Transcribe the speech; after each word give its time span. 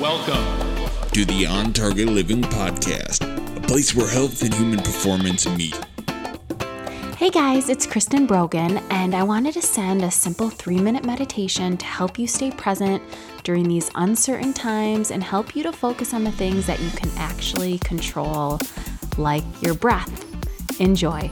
Welcome 0.00 0.88
to 1.10 1.26
the 1.26 1.44
On 1.44 1.74
Target 1.74 2.06
Living 2.06 2.40
Podcast, 2.40 3.20
a 3.54 3.60
place 3.60 3.94
where 3.94 4.08
health 4.08 4.40
and 4.40 4.54
human 4.54 4.78
performance 4.78 5.46
meet. 5.46 5.78
Hey 7.18 7.28
guys, 7.28 7.68
it's 7.68 7.84
Kristen 7.86 8.24
Brogan, 8.24 8.78
and 8.88 9.14
I 9.14 9.22
wanted 9.22 9.52
to 9.52 9.60
send 9.60 10.02
a 10.02 10.10
simple 10.10 10.48
three 10.48 10.80
minute 10.80 11.04
meditation 11.04 11.76
to 11.76 11.84
help 11.84 12.18
you 12.18 12.26
stay 12.26 12.50
present 12.50 13.02
during 13.42 13.68
these 13.68 13.90
uncertain 13.94 14.54
times 14.54 15.10
and 15.10 15.22
help 15.22 15.54
you 15.54 15.62
to 15.64 15.72
focus 15.72 16.14
on 16.14 16.24
the 16.24 16.32
things 16.32 16.64
that 16.64 16.80
you 16.80 16.88
can 16.92 17.10
actually 17.18 17.76
control, 17.80 18.58
like 19.18 19.44
your 19.60 19.74
breath. 19.74 20.24
Enjoy. 20.80 21.30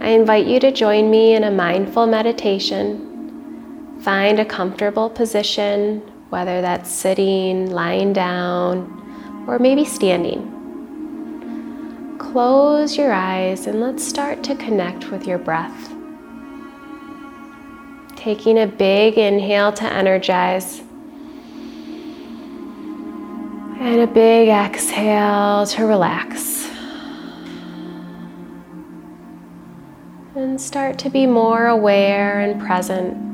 I 0.00 0.08
invite 0.08 0.46
you 0.46 0.58
to 0.58 0.72
join 0.72 1.08
me 1.08 1.36
in 1.36 1.44
a 1.44 1.52
mindful 1.52 2.08
meditation. 2.08 3.09
Find 4.02 4.40
a 4.40 4.44
comfortable 4.46 5.10
position, 5.10 6.00
whether 6.30 6.62
that's 6.62 6.90
sitting, 6.90 7.70
lying 7.70 8.14
down, 8.14 9.44
or 9.46 9.58
maybe 9.58 9.84
standing. 9.84 10.56
Close 12.18 12.96
your 12.96 13.12
eyes 13.12 13.66
and 13.66 13.78
let's 13.78 14.02
start 14.02 14.42
to 14.44 14.54
connect 14.54 15.10
with 15.10 15.26
your 15.26 15.36
breath. 15.36 15.92
Taking 18.16 18.58
a 18.60 18.66
big 18.66 19.18
inhale 19.18 19.72
to 19.74 19.84
energize. 19.84 20.80
And 23.80 24.00
a 24.00 24.06
big 24.06 24.48
exhale 24.48 25.66
to 25.66 25.84
relax. 25.84 26.70
And 30.34 30.58
start 30.58 30.98
to 31.00 31.10
be 31.10 31.26
more 31.26 31.66
aware 31.66 32.40
and 32.40 32.58
present. 32.58 33.29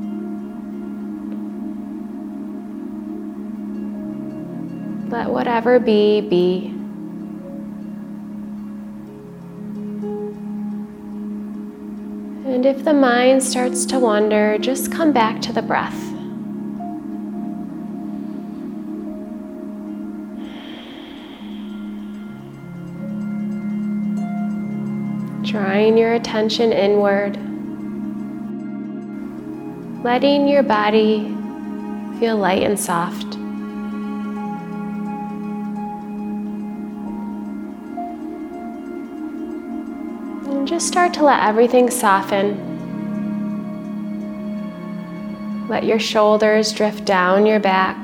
Let 5.09 5.29
whatever 5.29 5.79
be, 5.79 6.19
be. 6.19 6.73
And 12.45 12.65
if 12.65 12.83
the 12.83 12.93
mind 12.93 13.41
starts 13.41 13.85
to 13.85 13.99
wander, 13.99 14.57
just 14.57 14.91
come 14.91 15.13
back 15.13 15.41
to 15.43 15.53
the 15.53 15.61
breath. 15.61 15.97
Drawing 25.49 25.97
your 25.97 26.15
attention 26.15 26.73
inward, 26.73 27.37
letting 30.03 30.49
your 30.49 30.63
body 30.63 31.33
feel 32.19 32.35
light 32.35 32.63
and 32.63 32.77
soft. 32.77 33.36
Just 40.67 40.87
start 40.89 41.13
to 41.13 41.23
let 41.23 41.47
everything 41.47 41.89
soften. 41.89 42.75
Let 45.69 45.85
your 45.85 45.97
shoulders 45.97 46.73
drift 46.73 47.05
down 47.05 47.45
your 47.45 47.61
back. 47.61 47.95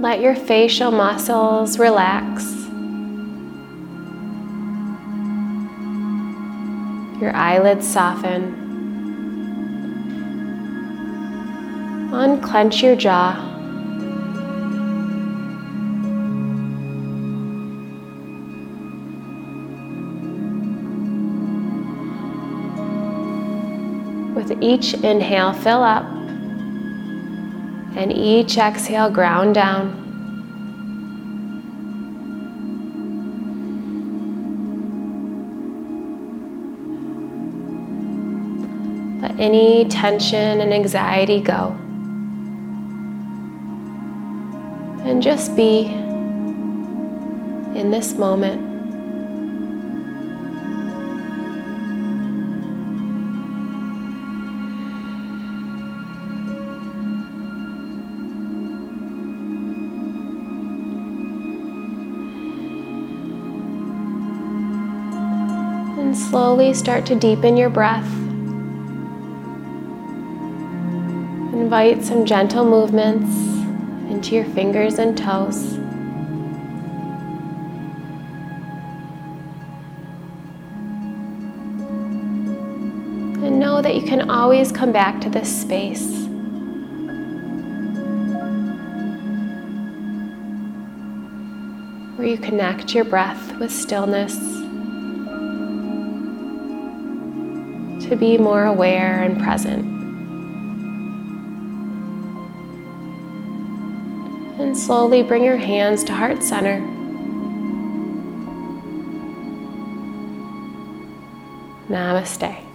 Let 0.00 0.20
your 0.22 0.34
facial 0.34 0.90
muscles 0.90 1.78
relax. 1.78 2.42
Your 7.20 7.36
eyelids 7.36 7.86
soften. 7.86 8.60
Unclench 12.14 12.82
your 12.82 12.96
jaw. 12.96 13.51
With 24.42 24.60
each 24.60 24.94
inhale, 24.94 25.52
fill 25.52 25.84
up, 25.84 26.04
and 27.94 28.12
each 28.12 28.58
exhale, 28.58 29.08
ground 29.08 29.54
down. 29.54 30.00
Let 39.22 39.38
any 39.38 39.84
tension 39.88 40.60
and 40.60 40.74
anxiety 40.74 41.40
go. 41.40 41.76
And 45.04 45.22
just 45.22 45.54
be 45.54 45.84
in 47.78 47.92
this 47.92 48.14
moment. 48.14 48.71
Slowly 66.14 66.74
start 66.74 67.06
to 67.06 67.14
deepen 67.14 67.56
your 67.56 67.70
breath. 67.70 68.06
Invite 71.54 72.04
some 72.04 72.26
gentle 72.26 72.66
movements 72.66 73.34
into 74.10 74.34
your 74.34 74.44
fingers 74.44 74.98
and 74.98 75.16
toes. 75.16 75.72
And 83.42 83.58
know 83.58 83.80
that 83.80 83.94
you 83.94 84.02
can 84.02 84.30
always 84.30 84.70
come 84.70 84.92
back 84.92 85.18
to 85.22 85.30
this 85.30 85.62
space. 85.62 86.26
Where 92.16 92.26
you 92.26 92.36
connect 92.36 92.94
your 92.94 93.04
breath 93.04 93.58
with 93.58 93.72
stillness 93.72 94.61
to 98.12 98.16
be 98.18 98.36
more 98.36 98.66
aware 98.66 99.22
and 99.22 99.40
present. 99.42 99.86
And 104.60 104.76
slowly 104.76 105.22
bring 105.22 105.42
your 105.42 105.56
hands 105.56 106.04
to 106.04 106.12
heart 106.12 106.42
center. 106.42 106.78
Namaste. 111.88 112.71